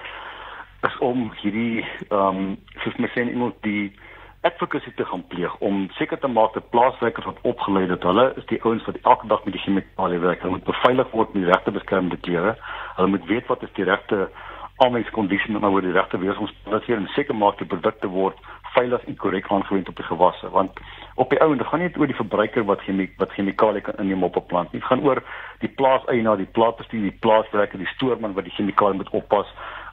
is 0.82 0.98
om 0.98 1.32
hierdie 1.42 1.84
ehm 2.08 2.36
um, 2.36 2.56
soos 2.82 2.96
mens 2.96 3.12
sê 3.12 3.28
iemand 3.28 3.54
die 3.60 3.92
advocacy 4.40 4.92
te 4.94 5.04
gaan 5.04 5.26
pleeg 5.26 5.56
om 5.58 5.86
seker 5.90 6.18
te 6.18 6.28
maak 6.28 6.54
dat 6.54 6.70
plaaswerkers 6.70 7.26
wat 7.26 7.38
opgelei 7.42 7.86
het, 7.88 8.02
hulle 8.02 8.32
is 8.36 8.46
die 8.46 8.62
ouens 8.62 8.84
wat 8.84 8.98
elke 9.02 9.26
dag 9.26 9.44
met 9.44 9.52
die 9.52 9.62
chemikalie 9.62 10.18
werk. 10.18 10.40
Hulle 10.40 10.58
moet 10.58 10.64
beveilig 10.64 11.10
word 11.10 11.34
met 11.34 11.42
die 11.42 11.52
regte 11.52 11.70
beskermende 11.70 12.16
klere. 12.16 12.56
Hulle 12.96 13.08
moet 13.08 13.26
weet 13.26 13.46
wat 13.46 13.62
is 13.62 13.72
die 13.72 13.84
regte 13.84 14.28
aanwendingskondisies 14.76 15.54
en 15.54 15.72
wat 15.72 15.82
die 15.82 15.92
regte 15.92 16.18
weeromstandighede 16.18 17.00
en 17.00 17.12
seker 17.14 17.34
maak 17.34 17.58
die 17.58 17.66
produkte 17.66 18.08
word 18.12 18.36
veilig 18.74 19.04
en 19.08 19.16
korrek 19.16 19.48
aangewend 19.48 19.88
op 19.88 19.96
die 19.96 20.04
gewasse 20.04 20.50
want 20.52 20.80
op 21.14 21.30
die 21.32 21.40
ouende 21.40 21.64
gaan 21.64 21.80
nie 21.80 21.92
oor 21.96 22.10
die 22.10 22.18
verbruiker 22.18 22.66
wat 22.68 22.84
chemie 22.84 23.08
wat 23.22 23.32
chemikalie 23.32 23.80
kan 23.86 23.96
inneem 24.02 24.24
op 24.24 24.36
'n 24.36 24.46
plant 24.46 24.72
nie. 24.72 24.80
Dit 24.80 24.88
gaan 24.88 25.04
oor 25.04 25.22
die 25.64 25.72
plaaseienaar, 25.80 26.36
die 26.36 26.52
plaasbestuur, 26.58 27.02
die 27.02 27.18
plaaswerker, 27.24 27.78
die 27.78 27.94
stoorman 27.94 28.34
wat 28.34 28.44
die 28.44 28.52
chemikalie 28.52 28.96
moet 28.96 29.10
oppas. 29.10 29.48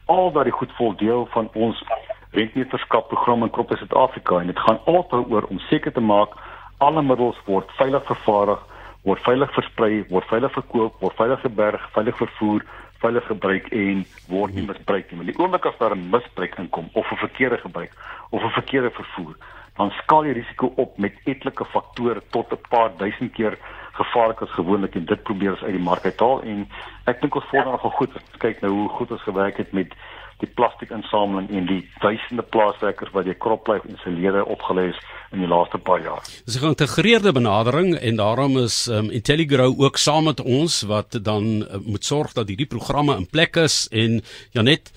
Al 0.06 0.32
daardie 0.32 0.58
goed 0.60 0.72
vol 0.76 0.96
deel 0.96 1.26
van 1.32 1.50
ons 1.54 1.84
rentmeterskap 2.34 3.08
program 3.08 3.44
in 3.44 3.52
Kroppe 3.54 3.78
Suid-Afrika 3.78 4.40
en 4.40 4.48
dit 4.52 4.60
gaan 4.60 4.80
altyd 4.86 5.32
oor 5.32 5.48
om 5.50 5.60
seker 5.70 5.94
te 5.94 6.02
maak 6.02 6.36
alle 6.84 7.02
middels 7.02 7.40
word 7.46 7.70
veilig 7.78 8.06
vervaardig, 8.10 8.62
word 9.08 9.22
veilig 9.24 9.54
versprei, 9.54 9.92
word 10.10 10.28
veilig 10.32 10.54
verkoop, 10.56 10.96
word 11.04 11.16
veilig 11.20 11.44
geberg, 11.46 11.86
veilig 11.96 12.18
vervoer, 12.18 12.66
veilig 13.04 13.28
gebruik 13.28 13.68
en 13.76 14.06
word 14.32 14.56
nie 14.56 14.66
misbruik 14.68 15.12
nie. 15.12 15.20
Maar 15.20 15.32
die 15.32 15.40
oomblik 15.40 15.66
as 15.70 15.78
daar 15.80 15.96
'n 15.96 16.10
misbruik 16.10 16.58
inkom 16.58 16.90
of 16.94 17.12
'n 17.12 17.24
verkeerde 17.26 17.58
gebruik 17.58 17.92
of 18.30 18.44
'n 18.44 18.58
verkeerde 18.60 18.92
vervoer, 18.92 19.36
dan 19.78 19.92
skaal 20.04 20.22
die 20.24 20.34
risiko 20.34 20.74
op 20.76 20.98
met 20.98 21.14
etlike 21.26 21.66
faktore 21.66 22.22
tot 22.30 22.52
'n 22.52 22.62
paar 22.70 22.92
duisend 22.98 23.32
keer 23.34 23.58
gevaarliker 23.94 24.48
as 24.48 24.54
gewoonlik 24.54 24.96
en 24.96 25.06
dit 25.06 25.24
probeer 25.24 25.52
ons 25.52 25.64
uit 25.64 25.76
die 25.76 25.88
mark 25.90 26.06
uithaal 26.06 26.42
en 26.42 26.68
ek 27.06 27.22
dink 27.22 27.36
ons 27.36 27.50
vorder 27.52 27.72
nogal 27.72 27.94
goed 28.00 28.16
kyk 28.42 28.62
nou 28.62 28.72
hoe 28.74 28.90
goed 28.90 29.12
ons 29.12 29.22
gewerk 29.22 29.58
het 29.62 29.72
met 29.72 29.94
die 30.42 30.50
plastiekinsameling 30.58 31.50
en 31.50 31.68
die 31.70 31.82
duisende 32.02 32.44
plaaswerkers 32.56 33.12
wat 33.16 33.28
die 33.30 33.38
kroplyf 33.46 33.86
en 33.88 34.00
sy 34.04 34.14
lede 34.16 34.44
opgelê 34.46 34.90
is 34.92 35.00
in 35.34 35.44
die 35.44 35.50
laaste 35.50 35.78
paar 35.78 36.02
jaar. 36.04 36.22
Dis 36.46 36.58
'n 36.58 36.66
geïntegreerde 36.66 37.32
benadering 37.32 37.96
en 37.96 38.16
daarom 38.16 38.58
is 38.58 38.88
um, 38.88 39.10
Intelligrow 39.10 39.82
ook 39.82 39.98
saam 39.98 40.24
met 40.24 40.42
ons 40.42 40.82
wat 40.82 41.24
dan 41.24 41.44
uh, 41.62 41.78
moet 41.86 42.06
sorg 42.06 42.34
dat 42.34 42.48
hierdie 42.48 42.68
programme 42.68 43.16
in 43.16 43.28
plek 43.28 43.56
is 43.56 43.88
en 43.92 44.22
Janet 44.52 44.92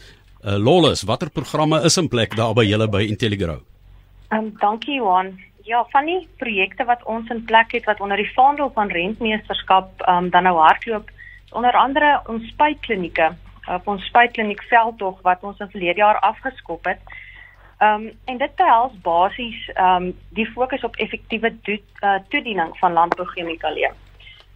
uh, 0.45 0.57
Lawless, 0.57 1.03
watter 1.03 1.31
programme 1.31 1.83
is 1.85 1.97
in 1.97 2.09
plek 2.09 2.37
daar 2.37 2.55
by 2.55 2.65
julle 2.65 2.89
by 2.89 3.03
Intelligrow? 3.03 3.61
Ehm 4.29 4.39
um, 4.39 4.55
dankie 4.59 4.95
Johan. 4.95 5.39
Ja, 5.67 5.87
van 5.91 6.05
die 6.07 6.29
projekte 6.37 6.85
wat 6.85 7.03
ons 7.05 7.29
in 7.31 7.45
plek 7.45 7.73
het 7.73 7.85
wat 7.85 8.01
onder 8.01 8.17
die 8.17 8.33
vaandel 8.35 8.71
van 8.75 8.89
rentmeesterskap 8.89 10.03
ehm 10.03 10.25
um, 10.25 10.31
dan 10.31 10.43
nou 10.43 10.57
hardloop, 10.59 11.11
onder 11.53 11.73
andere 11.73 12.21
ons 12.27 12.49
spuitklinieke 12.49 13.35
op 13.67 13.89
ons 13.89 14.05
spuitkliniek 14.07 14.63
veldtog 14.71 15.21
wat 15.23 15.43
ons 15.43 15.59
in 15.59 15.71
verlede 15.71 16.03
jaar 16.03 16.19
afgeskop 16.21 16.85
het. 16.85 17.01
Ehm 17.79 18.07
um, 18.07 18.11
en 18.25 18.39
dit 18.39 18.55
behels 18.57 18.93
basies 19.03 19.71
ehm 19.75 20.09
um, 20.09 20.19
die 20.31 20.47
fokus 20.51 20.85
op 20.85 20.97
effektiewe 20.97 21.53
uh, 21.65 22.15
toediening 22.29 22.77
van 22.79 22.93
landbouchemikalieë. 22.93 23.93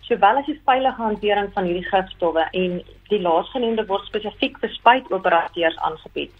Sowel 0.00 0.40
as 0.40 0.46
die 0.46 0.60
veilige 0.64 1.02
hantering 1.02 1.50
van 1.52 1.64
hierdie 1.64 1.88
gifstowwe 1.88 2.46
en 2.50 2.80
die 3.10 3.20
laasgenoemde 3.20 3.86
word 3.86 4.06
spesifiek 4.08 4.58
vir 4.62 4.72
spuitoperateurs 4.72 5.76
aangebied. 5.78 6.32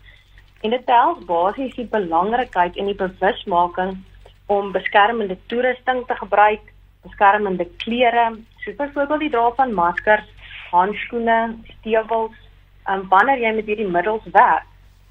En 0.60 0.70
dit 0.70 0.84
behels 0.84 1.24
basies 1.28 1.76
die 1.76 1.86
belangrikheid 1.92 2.76
en 2.76 2.90
die 2.90 2.98
bewusmaking 2.98 3.96
om 4.46 4.72
beskermende 4.72 5.36
toerusting 5.46 6.06
te 6.06 6.14
gebruik, 6.14 6.72
beskermende 7.06 7.68
klere, 7.84 8.26
soos 8.64 8.76
byvoorbeeld 8.76 9.20
die 9.20 9.30
dra 9.30 9.50
van 9.60 9.74
maskers, 9.74 10.26
handskoene, 10.70 11.38
stewels, 11.78 12.36
um, 12.88 13.06
wanneer 13.08 13.38
jy 13.38 13.52
met 13.54 13.66
hierdie 13.66 13.88
middels 13.88 14.24
werk. 14.32 14.66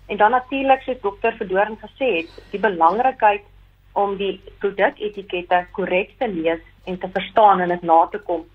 En 0.10 0.18
dan 0.18 0.32
natuurlik 0.32 0.82
soos 0.82 1.02
dokter 1.02 1.36
Verdoorn 1.38 1.78
gesê 1.78 2.10
het, 2.18 2.30
die 2.52 2.60
belangrikheid 2.60 3.44
om 3.94 4.16
die 4.18 4.40
produketikette 4.60 5.66
korrek 5.72 6.16
te 6.18 6.30
lees 6.30 6.62
en 6.86 6.98
te 6.98 7.10
verstaan 7.14 7.62
en 7.62 7.70
dit 7.70 7.82
na 7.82 8.06
te 8.12 8.18
kom. 8.18 8.46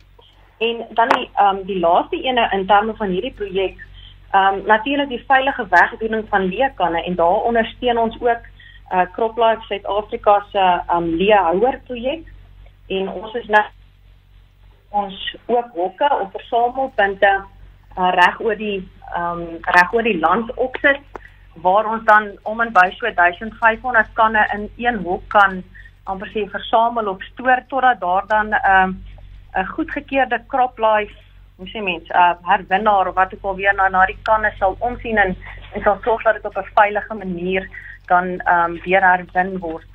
En 0.58 0.86
dan 0.90 1.08
die 1.08 1.30
ehm 1.34 1.56
um, 1.56 1.62
die 1.66 1.78
laaste 1.78 2.16
ene 2.22 2.48
in 2.52 2.66
terme 2.66 2.94
van 2.94 3.08
hierdie 3.08 3.34
projek, 3.38 3.78
ehm 4.32 4.54
um, 4.54 4.66
natuurlik 4.66 5.08
die 5.08 5.24
veilige 5.26 5.66
wegdoening 5.70 6.28
van 6.28 6.48
leekanne 6.50 7.02
en 7.02 7.14
daar 7.14 7.46
ondersteun 7.50 7.98
ons 7.98 8.20
ook 8.20 8.52
uh 8.92 9.06
CropLife 9.12 9.62
Suid-Afrika 9.68 10.44
se 10.50 10.58
ehm 10.58 10.96
um, 10.96 11.14
leehouer 11.14 11.80
projek 11.86 12.32
en 12.86 13.08
ons 13.08 13.34
is 13.34 13.46
nou 13.46 13.64
ons 14.90 15.36
ook 15.46 15.70
hokke 15.74 16.08
of 16.20 16.30
versamelpunte 16.30 17.32
uh, 17.98 18.10
reg 18.10 18.40
oor 18.40 18.56
die 18.56 18.88
ehm 19.14 19.40
um, 19.40 19.58
reg 19.76 19.92
oor 19.92 20.02
die 20.02 20.18
land 20.18 20.54
opsit 20.54 21.00
waar 21.62 21.86
ons 21.86 22.04
dan 22.04 22.30
om 22.42 22.60
en 22.60 22.72
by 22.72 22.90
so 22.98 23.06
1500 23.06 24.12
kanne 24.12 24.46
in 24.54 24.70
een 24.76 25.02
hok 25.04 25.28
kan 25.28 25.62
amper 26.04 26.28
sê 26.32 26.48
versamel 26.50 27.08
of 27.08 27.22
stoor 27.22 27.62
totdat 27.68 28.00
daar 28.00 28.26
dan 28.26 28.48
'n 28.48 28.54
uh, 28.54 28.88
'n 29.60 29.66
goedgekeurde 29.66 30.42
crop 30.46 30.78
life 30.78 31.14
hoe 31.56 31.68
sê 31.70 31.80
mens, 31.82 32.08
uh, 32.10 32.34
herwinnaar 32.42 33.08
of 33.08 33.14
wat 33.14 33.34
ook 33.34 33.42
al 33.42 33.56
weer 33.56 33.74
na 33.74 33.88
na 33.88 34.06
die 34.06 34.18
kanne 34.22 34.52
sal 34.58 34.76
omsien 34.78 35.16
en 35.16 35.36
en 35.72 35.82
sal 35.82 35.98
sorg 36.02 36.22
dat 36.22 36.34
dit 36.34 36.44
op 36.44 36.56
'n 36.56 36.70
veilige 36.74 37.14
manier 37.14 37.68
dan 38.06 38.24
ehm 38.40 38.70
um, 38.70 38.80
weer 38.84 39.02
herwin 39.02 39.58
word. 39.58 39.86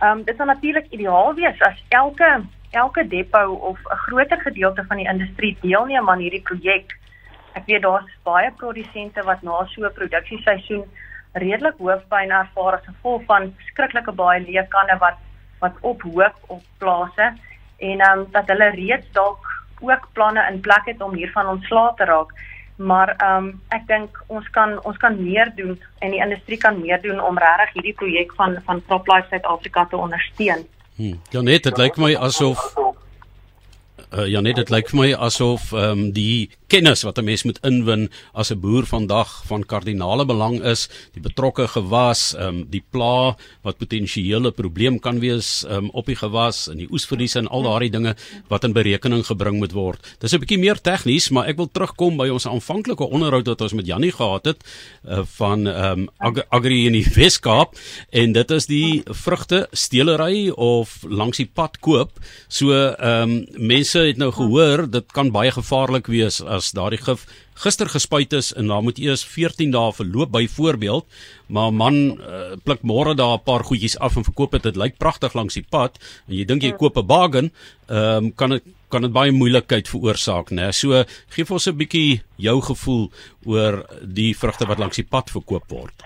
Ehm 0.00 0.18
um, 0.18 0.24
dit 0.24 0.36
sal 0.36 0.46
natuurlik 0.46 0.86
ideaal 0.90 1.34
wees 1.34 1.60
as 1.60 1.84
elke 1.88 2.42
elke 2.70 3.08
depo 3.08 3.52
of 3.52 3.78
'n 3.78 3.96
groter 3.96 4.40
gedeelte 4.40 4.84
van 4.88 4.96
die 4.96 5.08
industrie 5.08 5.58
deelneem 5.60 6.08
aan 6.08 6.18
hierdie 6.18 6.42
projek. 6.42 6.98
Ek 7.58 7.66
weet 7.66 7.82
daar's 7.82 8.10
baie 8.24 8.50
produsente 8.56 9.22
wat 9.22 9.42
na 9.42 9.64
so 9.66 9.86
'n 9.86 9.92
produksieseisoen 9.94 10.84
redelik 11.32 11.78
hoofpyn 11.78 12.30
ervaar 12.30 12.74
as 12.78 12.86
gevolg 12.86 13.22
van 13.26 13.54
skrikkelike 13.70 14.12
baie 14.12 14.40
leë 14.40 14.68
kanne 14.68 14.98
wat 14.98 15.18
wat 15.60 15.74
ophoop 15.80 16.36
op 16.48 16.62
plase 16.78 17.26
en 17.78 18.00
ehm 18.00 18.18
um, 18.18 18.26
dat 18.32 18.46
hulle 18.46 18.70
reeds 18.70 19.12
dalk 19.12 19.46
ook 19.80 20.08
planne 20.12 20.46
in 20.50 20.60
plek 20.60 20.84
het 20.84 21.02
om 21.02 21.14
hiervan 21.14 21.46
ontslae 21.46 21.92
te 21.96 22.04
raak. 22.04 22.32
Maar 22.76 23.14
ehm 23.16 23.36
um, 23.36 23.60
ek 23.68 23.86
dink 23.86 24.22
ons 24.26 24.50
kan 24.50 24.84
ons 24.84 24.96
kan 24.96 25.22
meer 25.22 25.52
doen 25.54 25.80
en 25.98 26.10
die 26.10 26.22
industrie 26.22 26.58
kan 26.58 26.80
meer 26.80 27.00
doen 27.02 27.20
om 27.20 27.38
regtig 27.38 27.72
hierdie 27.72 27.94
projek 28.02 28.32
van 28.34 28.58
van 28.64 28.82
CropLife 28.86 29.28
Suid-Afrika 29.28 29.84
te 29.84 29.96
ondersteun. 29.96 30.66
Hmm. 30.96 31.20
Ja 31.30 31.40
net, 31.40 31.62
dit 31.62 31.76
lyk 31.78 31.96
my 31.96 32.16
asof 32.16 32.74
uh, 34.12 34.26
ja 34.26 34.40
net 34.40 34.56
dit 34.56 34.70
lyk 34.70 34.90
vir 34.92 35.00
my 35.00 35.10
asof 35.14 35.72
ehm 35.72 35.90
um, 35.90 36.12
die 36.14 36.50
kennis 36.70 37.02
wat 37.02 37.18
'n 37.18 37.24
mens 37.24 37.42
moet 37.44 37.58
inwin 37.66 38.08
as 38.32 38.50
'n 38.50 38.60
boer 38.60 38.86
vandag 38.86 39.42
van 39.46 39.64
kardinale 39.66 40.24
belang 40.24 40.62
is, 40.62 40.88
die 41.14 41.20
betrokke 41.20 41.66
gewas, 41.68 42.34
ehm 42.34 42.46
um, 42.46 42.66
die 42.70 42.82
pla 42.90 43.36
wat 43.62 43.78
potensiële 43.78 44.50
probleem 44.50 44.98
kan 45.00 45.20
wees 45.20 45.64
ehm 45.64 45.84
um, 45.84 45.90
op 45.90 46.06
die 46.06 46.16
gewas 46.16 46.68
en 46.68 46.78
die 46.78 46.90
oesverliese 46.90 47.38
en 47.38 47.48
al 47.48 47.62
daardie 47.62 47.90
dinge 47.90 48.14
wat 48.48 48.64
in 48.64 48.72
berekening 48.72 49.26
gebring 49.26 49.58
moet 49.58 49.72
word. 49.72 50.16
Dis 50.20 50.32
'n 50.32 50.38
bietjie 50.38 50.58
meer 50.58 50.80
tegnies, 50.80 51.30
maar 51.30 51.48
ek 51.48 51.56
wil 51.56 51.70
terugkom 51.72 52.16
by 52.16 52.28
ons 52.28 52.46
aanvanklike 52.46 53.04
onderhoud 53.04 53.46
wat 53.46 53.60
ons 53.60 53.72
met 53.72 53.86
Jannie 53.86 54.12
gehad 54.12 54.44
het 54.44 54.64
uh, 55.08 55.22
van 55.24 55.66
ehm 55.66 55.98
um, 55.98 56.08
Ag 56.18 56.44
Agri 56.50 56.86
in 56.86 56.92
die 56.92 57.06
Weskaap 57.14 57.74
en 58.10 58.32
dit 58.32 58.50
is 58.50 58.66
die 58.66 59.02
vrugte 59.06 59.68
stelery 59.72 60.50
of 60.50 61.02
langs 61.08 61.36
die 61.36 61.50
pad 61.54 61.80
koop. 61.80 62.10
So 62.48 62.72
ehm 62.72 63.30
um, 63.30 63.46
mense 63.56 63.99
het 64.06 64.18
nou 64.20 64.30
gehoor 64.32 64.86
dit 64.90 65.12
kan 65.12 65.30
baie 65.32 65.50
gevaarlik 65.50 66.06
wees 66.06 66.40
as 66.42 66.72
daardie 66.76 67.00
gif 67.00 67.26
gister 67.60 67.88
gespuit 67.92 68.32
is 68.32 68.52
en 68.56 68.70
daar 68.72 68.82
moet 68.82 68.98
eers 68.98 69.24
14 69.24 69.70
dae 69.70 69.92
verloop 69.92 70.30
byvoorbeeld. 70.32 71.04
Maar 71.48 71.72
man 71.72 71.94
uh, 71.94 72.56
pluk 72.64 72.82
môre 72.82 73.14
daar 73.14 73.36
'n 73.36 73.44
paar 73.44 73.64
goedjies 73.64 73.98
af 73.98 74.16
en 74.16 74.24
verkoop 74.24 74.52
dit. 74.52 74.62
Dit 74.62 74.76
lyk 74.76 74.96
pragtig 74.98 75.34
langs 75.34 75.54
die 75.54 75.66
pad 75.70 75.98
en 76.28 76.34
jy 76.34 76.44
dink 76.44 76.62
jy 76.62 76.72
koop 76.72 76.96
'n 76.96 77.06
bargain 77.06 77.52
um, 77.88 78.34
kan 78.34 78.50
dit 78.50 78.64
kan 78.88 79.02
dit 79.02 79.12
baie 79.12 79.32
moeilikheid 79.32 79.88
veroorsaak 79.88 80.50
nê 80.50 80.72
so 80.74 81.04
gee 81.30 81.44
vir 81.44 81.54
ons 81.54 81.66
'n 81.68 81.76
bietjie 81.76 82.22
jou 82.36 82.60
gevoel 82.60 83.10
oor 83.46 83.86
die 84.02 84.34
vrugte 84.34 84.66
wat 84.66 84.78
langs 84.78 84.96
die 84.96 85.10
pad 85.10 85.30
verkoop 85.30 85.70
word. 85.70 86.02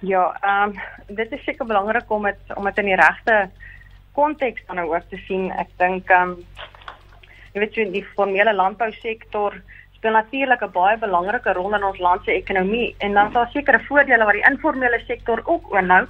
Ja, 0.00 0.36
ehm 0.42 0.70
um, 0.70 1.16
dit 1.16 1.32
is 1.32 1.44
seker 1.44 1.66
belangrik 1.66 2.10
om 2.10 2.22
dit 2.22 2.56
om 2.56 2.64
dit 2.64 2.78
in 2.78 2.90
die 2.90 3.00
regte 3.00 3.50
konteks 4.12 4.62
dan 4.66 4.78
ook 4.78 5.08
te 5.10 5.20
sien. 5.26 5.50
Ek 5.52 5.68
dink 5.78 6.10
ehm 6.10 6.30
um, 6.30 6.44
jy 7.56 7.62
weet 7.62 7.76
so 7.76 7.84
die 7.88 8.04
formele 8.12 8.52
landbousektor 8.52 9.54
speel 9.96 10.12
natuurlik 10.12 10.62
'n 10.62 10.72
baie 10.72 10.96
belangrike 10.98 11.52
rol 11.56 11.74
in 11.74 11.84
ons 11.84 11.98
land 11.98 12.24
se 12.24 12.32
ekonomie 12.32 12.94
en 12.98 13.12
dan 13.12 13.26
is 13.26 13.32
daar 13.32 13.50
sekere 13.52 13.80
voordele 13.88 14.24
wat 14.24 14.36
die 14.36 14.50
informele 14.50 15.00
sektor 15.06 15.40
ook 15.44 15.72
oorhou. 15.72 16.06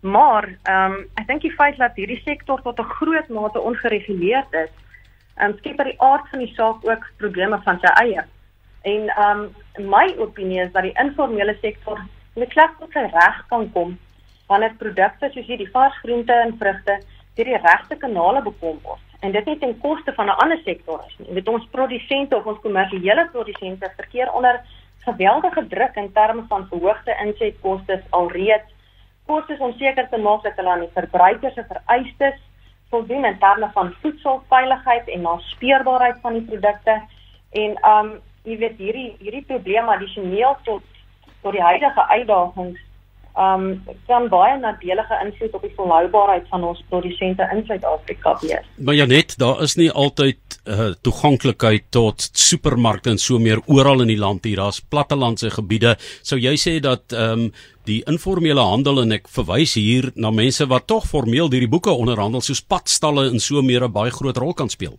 Maar 0.00 0.44
ehm 0.62 0.92
um, 0.92 1.06
ek 1.20 1.26
dink 1.26 1.42
die 1.42 1.58
feit 1.60 1.76
dat 1.76 1.96
hierdie 1.96 2.22
sektor 2.24 2.62
tot 2.62 2.80
'n 2.80 2.92
groot 2.96 3.28
mate 3.28 3.60
ongereguleerd 3.60 4.52
is, 4.52 4.70
ehm 5.36 5.50
um, 5.50 5.58
skep 5.58 5.76
by 5.76 5.84
die 5.84 6.00
aard 6.00 6.28
van 6.30 6.38
die 6.38 6.54
saak 6.54 6.88
ook 6.88 7.04
probleme 7.16 7.58
van 7.64 7.78
sy 7.80 7.90
eie. 8.04 8.24
En 8.82 9.08
ehm 9.08 9.40
um, 9.78 9.90
my 9.90 10.14
opinie 10.18 10.60
is 10.62 10.72
dat 10.72 10.82
die 10.82 10.98
informele 11.04 11.56
sektor 11.60 11.98
net 12.34 12.48
klaar 12.48 12.72
tot 12.78 12.92
sy 12.92 13.04
reg 13.12 13.44
kan 13.48 13.72
kom 13.72 13.98
wanneer 14.46 14.74
produkte 14.78 15.28
soos 15.30 15.46
hierdie 15.46 15.70
vars 15.70 15.98
groente 15.98 16.32
en 16.32 16.56
vrugte 16.58 17.00
deur 17.34 17.44
die 17.44 17.62
regte 17.68 17.96
kanale 17.96 18.42
bekom 18.42 18.78
word 18.82 19.07
en 19.20 19.32
dit 19.32 19.44
nie 19.44 19.58
ten 19.58 19.78
koste 19.82 20.12
van 20.14 20.26
'n 20.26 20.38
ander 20.42 20.60
sektor 20.64 21.04
is 21.06 21.14
nie. 21.18 21.28
Jy 21.28 21.34
weet 21.34 21.48
ons 21.48 21.68
produsente 21.70 22.36
of 22.36 22.46
ons 22.46 22.60
kommersiële 22.60 23.28
produsente 23.32 23.92
verkeer 23.96 24.32
onder 24.32 24.60
geweldige 25.04 25.66
druk 25.66 25.94
in 25.96 26.12
terme 26.12 26.44
van 26.48 26.66
verhoogde 26.68 27.16
insetkoste 27.24 28.02
alreeds. 28.10 28.70
Kostes 29.26 29.58
om 29.58 29.72
seker 29.72 30.08
te 30.08 30.18
maak 30.18 30.42
dat 30.42 30.56
hulle 30.56 30.70
aan 30.70 30.86
die 30.86 30.94
verbruikers 30.94 31.54
se 31.54 31.64
vereistes 31.68 32.38
voldoen 32.90 33.24
in 33.24 33.38
terme 33.38 33.70
van 33.72 33.94
voedselveiligheid 34.00 35.08
en 35.08 35.20
naspeurbaarheid 35.20 36.18
van 36.20 36.32
die 36.32 36.46
produkte. 36.50 37.02
En 37.50 37.78
um 37.92 38.20
jy 38.42 38.56
weet 38.58 38.78
hierdie 38.78 39.16
hierdie 39.18 39.44
probleem 39.44 39.88
addisioneel 39.88 40.56
tot 40.62 40.82
tot 41.42 41.52
die 41.52 41.62
huidige 41.62 42.08
uitdagings 42.08 42.80
um 43.38 43.64
kan 44.08 44.26
baie 44.32 44.56
nadelige 44.58 45.18
invloed 45.24 45.54
op 45.54 45.62
die 45.62 45.72
volhoubaarheid 45.76 46.48
van 46.50 46.64
ons 46.66 46.80
produsente 46.90 47.46
in 47.54 47.62
Suid-Afrika 47.66 48.34
hê. 48.42 48.60
Maar 48.76 48.98
ja 48.98 49.06
net, 49.06 49.36
daar 49.38 49.62
is 49.62 49.76
nie 49.78 49.90
altyd 49.90 50.58
uh, 50.66 50.90
toeganklikheid 51.06 51.86
tot 51.94 52.28
supermarkte 52.32 53.14
en 53.14 53.22
so 53.22 53.38
meer 53.38 53.62
oral 53.66 54.02
in 54.02 54.10
die 54.10 54.18
land 54.18 54.44
hier. 54.44 54.58
Daar's 54.58 54.80
plattelandse 54.80 55.52
gebiede. 55.54 55.94
Sou 56.26 56.40
jy 56.40 56.56
sê 56.58 56.78
dat 56.82 57.14
um 57.14 57.50
die 57.88 58.02
informele 58.10 58.60
handel 58.60 59.00
en 59.00 59.14
ek 59.16 59.30
verwys 59.32 59.78
hier 59.78 60.10
na 60.14 60.28
mense 60.34 60.66
wat 60.68 60.88
tog 60.90 61.06
formeel 61.08 61.48
hierdie 61.48 61.70
boeke 61.70 61.94
onderhandel 61.94 62.42
soos 62.44 62.60
padstalle 62.60 63.30
en 63.30 63.40
so 63.40 63.62
meer 63.62 63.86
'n 63.86 63.92
baie 63.92 64.10
groot 64.10 64.36
rol 64.36 64.52
kan 64.52 64.68
speel? 64.68 64.98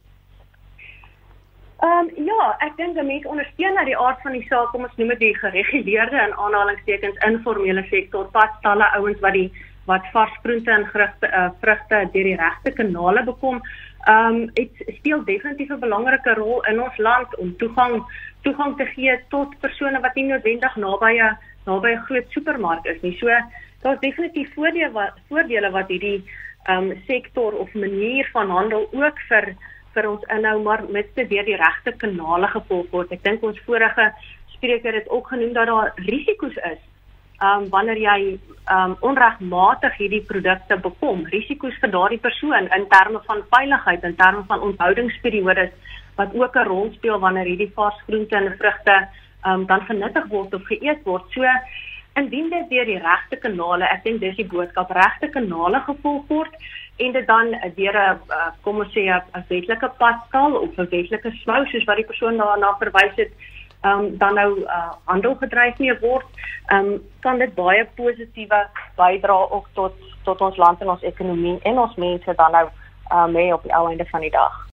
Ehm 1.79 2.09
um, 2.17 2.25
ja, 2.25 2.55
ek 2.59 2.74
dink 2.75 2.98
'n 2.98 3.05
mens 3.05 3.25
ondersteun 3.25 3.77
uit 3.77 3.86
die 3.86 3.98
aard 3.98 4.21
van 4.21 4.31
die 4.31 4.48
saak 4.48 4.74
om 4.74 4.83
ons 4.83 4.95
noem 4.98 5.12
dit 5.13 5.19
die 5.19 5.36
gereguleerde 5.36 6.17
en 6.19 6.33
aanhalingstekens 6.36 7.21
informele 7.27 7.83
sektor, 7.89 8.25
padstalle 8.33 8.88
ouens 8.98 9.19
wat 9.19 9.33
die 9.33 9.51
wat 9.86 10.09
vars 10.12 10.33
groente 10.43 10.71
en 10.71 10.83
vrugte 10.91 11.27
uh, 11.27 11.50
vrugte 11.62 12.01
deur 12.15 12.27
die 12.27 12.36
regte 12.41 12.74
kanale 12.81 13.24
bekom. 13.24 13.62
Ehm 14.07 14.25
um, 14.25 14.50
dit 14.59 14.83
speel 14.98 15.24
definitief 15.24 15.71
'n 15.71 15.79
belangrike 15.86 16.33
rol 16.33 16.59
in 16.71 16.81
ons 16.81 16.98
land 16.98 17.38
om 17.38 17.55
toegang 17.63 18.03
toegang 18.43 18.75
te 18.77 18.86
gee 18.86 19.15
tot 19.29 19.59
persone 19.59 20.00
wat 20.00 20.15
nie 20.15 20.27
noodwendig 20.27 20.75
naby 20.75 21.13
'n 21.15 21.38
naby 21.65 21.95
'n 21.95 22.05
groot 22.12 22.27
supermark 22.36 22.86
is 22.86 23.01
nie. 23.01 23.15
So 23.17 23.27
daar's 23.81 24.00
definitief 24.00 24.53
voordele 24.53 24.91
wat 24.91 25.13
voordele 25.29 25.71
wat 25.71 25.88
hierdie 25.88 26.24
ehm 26.67 26.91
um, 26.91 27.01
sektor 27.07 27.53
of 27.53 27.74
manier 27.74 28.29
van 28.33 28.50
handel 28.50 28.89
ook 28.91 29.19
vir 29.29 29.55
vir 29.93 30.10
ons 30.10 30.25
inhou 30.36 30.58
maar 30.63 30.84
met 30.89 31.10
te 31.15 31.25
deur 31.27 31.46
die 31.46 31.58
regte 31.60 31.91
kanale 31.98 32.48
gevolg 32.48 32.91
word. 32.91 33.12
Ek 33.12 33.24
dink 33.24 33.43
ons 33.43 33.60
vorige 33.65 34.12
spreker 34.55 34.93
het 34.93 35.10
ook 35.10 35.27
genoem 35.27 35.53
dat 35.53 35.67
daar 35.67 35.91
risiko's 35.96 36.58
is. 36.72 36.81
Um 37.41 37.69
wanneer 37.72 37.98
jy 37.98 38.39
um 38.75 38.96
onregmatig 39.00 39.96
hierdie 39.98 40.25
produkte 40.27 40.77
bekom, 40.77 41.24
risiko's 41.31 41.77
vir 41.81 41.93
daardie 41.93 42.19
persoon 42.19 42.67
in 42.75 42.88
terme 42.91 43.22
van 43.27 43.46
veiligheid, 43.55 44.03
in 44.03 44.15
terme 44.15 44.43
van 44.48 44.65
onthoudingsperiodes 44.72 45.72
wat 46.17 46.36
ook 46.36 46.55
'n 46.55 46.67
rol 46.67 46.91
speel 46.93 47.19
wanneer 47.19 47.46
hierdie 47.46 47.72
vars 47.75 48.01
groente 48.08 48.36
en 48.36 48.55
vrugte 48.58 49.08
um 49.46 49.65
dan 49.65 49.81
genuttig 49.81 50.27
word 50.27 50.53
of 50.53 50.67
geëet 50.67 51.03
word. 51.03 51.24
So 51.31 51.43
indien 52.15 52.50
dit 52.50 52.69
deur 52.69 52.86
die 52.86 53.00
regte 53.00 53.38
kanale, 53.38 53.86
ek 53.86 54.03
dink 54.03 54.19
dis 54.19 54.36
die 54.36 54.48
boodskap, 54.48 54.91
regte 54.91 55.29
kanale 55.29 55.79
gevolg 55.79 56.27
word, 56.27 56.53
en 56.99 57.11
dit 57.11 57.27
dan 57.27 57.55
deur 57.75 57.95
'n 57.95 58.19
uh, 58.37 58.49
kom 58.61 58.79
ons 58.83 58.93
sê 58.93 59.03
'n 59.07 59.45
wetlike 59.49 59.89
padstal 59.97 60.53
of 60.63 60.77
'n 60.77 60.89
wetlike 60.91 61.31
smou 61.41 61.65
soos 61.65 61.83
wat 61.83 61.95
die 61.95 62.09
persoon 62.11 62.37
daarna 62.37 62.75
verwys 62.79 63.15
het 63.15 63.31
um, 63.85 64.17
dan 64.17 64.33
nou 64.33 64.59
uh, 64.59 64.91
handel 65.05 65.35
gedryf 65.35 65.77
nie 65.77 65.93
word 66.01 66.25
um, 66.71 67.01
kan 67.19 67.37
dit 67.37 67.55
baie 67.55 67.85
positiewe 67.95 68.67
bydra 68.95 69.37
ook 69.49 69.67
tot 69.73 69.93
tot 70.23 70.41
ons 70.41 70.57
land 70.57 70.81
en 70.81 70.89
ons 70.89 71.03
ekonomie 71.03 71.59
en 71.63 71.79
ons 71.79 71.95
mense 71.95 72.35
dan 72.35 72.51
nou 72.51 72.67
uh, 73.11 73.25
mee 73.25 73.53
op 73.53 73.63
die 73.63 73.75
ou 73.75 73.87
einde 73.89 74.05
van 74.05 74.21
die 74.21 74.35
dag 74.35 74.67